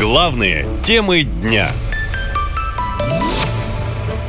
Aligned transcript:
Главные 0.00 0.66
темы 0.82 1.24
дня. 1.24 1.72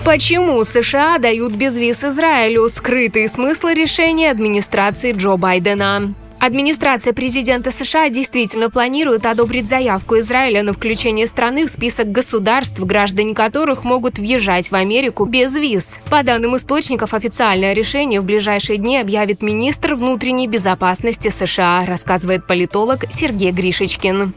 Почему 0.04 0.66
США 0.66 1.18
дают 1.18 1.54
безвиз 1.54 2.04
Израилю? 2.04 2.68
Скрытые 2.68 3.30
смыслы 3.30 3.74
решения 3.74 4.32
администрации 4.32 5.14
Джо 5.14 5.38
Байдена. 5.38 6.14
Администрация 6.42 7.14
президента 7.14 7.72
США 7.72 8.10
действительно 8.10 8.70
планирует 8.70 9.26
одобрить 9.26 9.70
заявку 9.70 10.20
Израиля 10.20 10.64
на 10.64 10.74
включение 10.74 11.26
страны 11.26 11.66
в 11.66 11.70
список 11.70 12.12
государств, 12.12 12.78
граждане 12.82 13.34
которых 13.34 13.86
могут 13.86 14.20
въезжать 14.20 14.72
в 14.72 14.76
Америку 14.76 15.24
без 15.24 15.56
виз. 15.56 16.00
По 16.10 16.22
данным 16.22 16.58
источников, 16.58 17.14
официальное 17.14 17.72
решение 17.72 18.20
в 18.20 18.26
ближайшие 18.26 18.78
дни 18.78 18.98
объявит 18.98 19.42
министр 19.42 19.96
внутренней 19.96 20.48
безопасности 20.48 21.30
США, 21.30 21.86
рассказывает 21.86 22.46
политолог 22.46 23.06
Сергей 23.10 23.52
Гришечкин. 23.52 24.34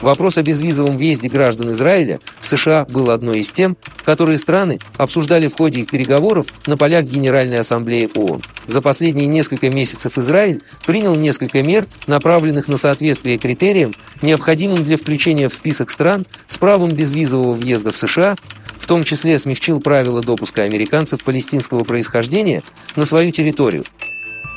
Вопрос 0.00 0.36
о 0.36 0.42
безвизовом 0.42 0.96
въезде 0.96 1.28
граждан 1.28 1.72
Израиля 1.72 2.20
в 2.40 2.46
США 2.46 2.84
был 2.84 3.10
одной 3.10 3.40
из 3.40 3.50
тем, 3.50 3.76
которые 4.04 4.36
страны 4.38 4.78
обсуждали 4.98 5.48
в 5.48 5.56
ходе 5.56 5.80
их 5.80 5.90
переговоров 5.90 6.46
на 6.66 6.76
полях 6.76 7.06
Генеральной 7.06 7.56
Ассамблеи 7.56 8.10
ООН. 8.14 8.42
За 8.66 8.82
последние 8.82 9.26
несколько 9.26 9.70
месяцев 9.70 10.18
Израиль 10.18 10.62
принял 10.86 11.14
несколько 11.14 11.62
мер, 11.62 11.86
направленных 12.06 12.68
на 12.68 12.76
соответствие 12.76 13.38
критериям, 13.38 13.92
необходимым 14.22 14.84
для 14.84 14.96
включения 14.96 15.48
в 15.48 15.54
список 15.54 15.90
стран 15.90 16.26
с 16.46 16.58
правом 16.58 16.90
безвизового 16.90 17.54
въезда 17.54 17.90
в 17.90 17.96
США, 17.96 18.36
в 18.78 18.86
том 18.86 19.02
числе 19.02 19.38
смягчил 19.38 19.80
правила 19.80 20.20
допуска 20.20 20.62
американцев 20.62 21.24
палестинского 21.24 21.84
происхождения 21.84 22.62
на 22.96 23.06
свою 23.06 23.32
территорию– 23.32 23.84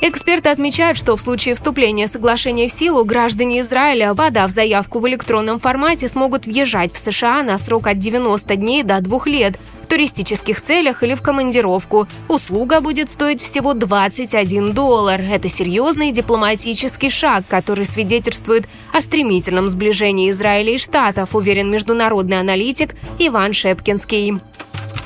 Эксперты 0.02 0.48
отмечают, 0.48 0.96
что 0.96 1.14
в 1.14 1.20
случае 1.20 1.54
вступления 1.54 2.08
соглашения 2.08 2.68
в 2.68 2.72
силу 2.72 3.04
граждане 3.04 3.60
Израиля, 3.60 4.14
подав 4.14 4.50
заявку 4.50 4.98
в 4.98 5.06
электронном 5.06 5.60
формате, 5.60 6.08
смогут 6.08 6.46
въезжать 6.46 6.90
в 6.90 6.96
США 6.96 7.42
на 7.42 7.58
срок 7.58 7.86
от 7.86 7.98
90 7.98 8.56
дней 8.56 8.82
до 8.82 8.98
2 9.02 9.20
лет 9.26 9.58
в 9.82 9.86
туристических 9.86 10.62
целях 10.62 11.02
или 11.02 11.14
в 11.14 11.20
командировку. 11.20 12.06
Услуга 12.28 12.80
будет 12.80 13.10
стоить 13.10 13.42
всего 13.42 13.74
21 13.74 14.72
доллар. 14.72 15.20
Это 15.20 15.50
серьезный 15.50 16.12
дипломатический 16.12 17.10
шаг, 17.10 17.44
который 17.46 17.84
свидетельствует 17.84 18.68
о 18.94 19.02
стремительном 19.02 19.68
сближении 19.68 20.30
Израиля 20.30 20.76
и 20.76 20.78
Штатов, 20.78 21.34
уверен 21.34 21.70
международный 21.70 22.40
аналитик 22.40 22.94
Иван 23.18 23.52
Шепкинский. 23.52 24.40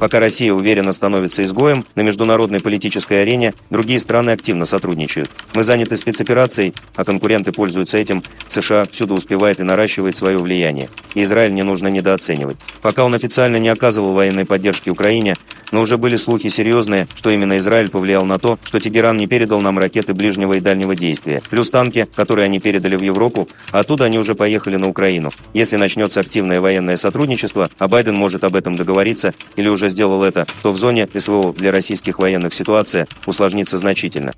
Пока 0.04 0.20
Россия 0.20 0.52
уверенно 0.52 0.92
становится 0.92 1.42
изгоем, 1.42 1.86
на 1.94 2.02
международной 2.02 2.60
политической 2.60 3.22
арене 3.22 3.54
другие 3.70 3.98
страны 3.98 4.32
активно 4.32 4.66
сотрудничают. 4.66 5.30
Мы 5.54 5.62
заняты 5.62 5.96
спецоперацией, 5.96 6.74
а 6.94 7.06
конкуренты 7.06 7.52
пользуются 7.52 7.96
этим. 7.96 8.22
США 8.46 8.84
всюду 8.84 9.14
успевает 9.14 9.60
и 9.60 9.62
наращивает 9.62 10.14
свое 10.14 10.36
влияние. 10.36 10.90
Израиль 11.22 11.54
не 11.54 11.62
нужно 11.62 11.88
недооценивать. 11.88 12.56
Пока 12.82 13.04
он 13.04 13.14
официально 13.14 13.56
не 13.56 13.68
оказывал 13.68 14.12
военной 14.12 14.44
поддержки 14.44 14.90
Украине, 14.90 15.34
но 15.72 15.80
уже 15.80 15.98
были 15.98 16.16
слухи 16.16 16.48
серьезные, 16.48 17.06
что 17.16 17.30
именно 17.30 17.56
Израиль 17.56 17.90
повлиял 17.90 18.24
на 18.24 18.38
то, 18.38 18.58
что 18.64 18.78
Тегеран 18.78 19.16
не 19.16 19.26
передал 19.26 19.60
нам 19.60 19.78
ракеты 19.78 20.14
ближнего 20.14 20.54
и 20.54 20.60
дальнего 20.60 20.94
действия, 20.94 21.42
плюс 21.50 21.70
танки, 21.70 22.06
которые 22.14 22.44
они 22.44 22.60
передали 22.60 22.96
в 22.96 23.02
Европу, 23.02 23.48
а 23.72 23.80
оттуда 23.80 24.04
они 24.04 24.18
уже 24.18 24.34
поехали 24.34 24.76
на 24.76 24.88
Украину. 24.88 25.30
Если 25.52 25.76
начнется 25.76 26.20
активное 26.20 26.60
военное 26.60 26.96
сотрудничество, 26.96 27.68
а 27.78 27.88
Байден 27.88 28.14
может 28.14 28.44
об 28.44 28.54
этом 28.54 28.74
договориться 28.74 29.34
или 29.56 29.68
уже 29.68 29.88
сделал 29.88 30.22
это, 30.22 30.46
то 30.62 30.72
в 30.72 30.78
зоне 30.78 31.08
СВО 31.12 31.52
для 31.52 31.72
российских 31.72 32.18
военных 32.18 32.54
ситуация 32.54 33.06
усложнится 33.26 33.78
значительно. 33.78 34.32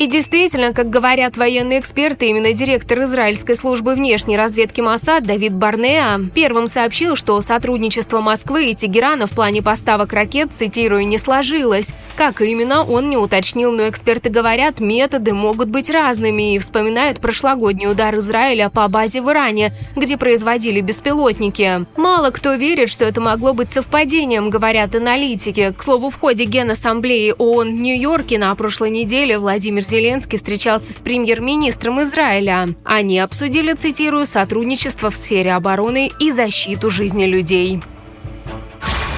И 0.00 0.06
действительно, 0.06 0.72
как 0.72 0.88
говорят 0.88 1.36
военные 1.36 1.78
эксперты, 1.78 2.30
именно 2.30 2.54
директор 2.54 3.00
израильской 3.00 3.54
службы 3.54 3.94
внешней 3.94 4.38
разведки 4.38 4.80
Моссад 4.80 5.24
Давид 5.24 5.52
Барнеа 5.52 6.18
первым 6.34 6.68
сообщил, 6.68 7.16
что 7.16 7.38
сотрудничество 7.42 8.22
Москвы 8.22 8.70
и 8.70 8.74
Тегерана 8.74 9.26
в 9.26 9.32
плане 9.32 9.60
поставок 9.60 10.14
ракет, 10.14 10.54
цитирую, 10.54 11.06
не 11.06 11.18
сложилось. 11.18 11.88
Как 12.16 12.40
именно, 12.40 12.82
он 12.82 13.10
не 13.10 13.18
уточнил, 13.18 13.72
но 13.72 13.88
эксперты 13.90 14.30
говорят, 14.30 14.80
методы 14.80 15.34
могут 15.34 15.68
быть 15.68 15.90
разными 15.90 16.54
и 16.54 16.58
вспоминают 16.58 17.20
прошлогодний 17.20 17.90
удар 17.90 18.14
Израиля 18.16 18.70
по 18.70 18.88
базе 18.88 19.20
в 19.20 19.30
Иране, 19.30 19.70
где 19.96 20.16
производили 20.16 20.80
беспилотники. 20.80 21.84
Мало 21.98 22.30
кто 22.30 22.54
верит, 22.54 22.88
что 22.88 23.04
это 23.04 23.20
могло 23.20 23.52
быть 23.52 23.70
совпадением, 23.70 24.48
говорят 24.48 24.94
аналитики. 24.94 25.74
К 25.76 25.82
слову, 25.82 26.08
в 26.08 26.18
ходе 26.18 26.44
Генассамблеи 26.44 27.34
ООН 27.36 27.68
в 27.68 27.80
Нью-Йорке 27.80 28.38
на 28.38 28.54
прошлой 28.54 28.90
неделе 28.90 29.38
Владимир 29.38 29.82
Зеленский 29.90 30.38
встречался 30.38 30.92
с 30.92 30.96
премьер-министром 30.96 32.00
Израиля. 32.02 32.68
Они 32.84 33.18
обсудили, 33.18 33.72
цитирую, 33.72 34.24
сотрудничество 34.24 35.10
в 35.10 35.16
сфере 35.16 35.52
обороны 35.52 36.12
и 36.20 36.30
защиту 36.30 36.90
жизни 36.90 37.24
людей. 37.24 37.80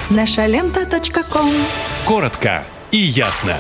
Наша 0.08 0.46
лента. 0.46 0.86
Коротко 2.06 2.64
и 2.90 2.96
ясно. 2.96 3.58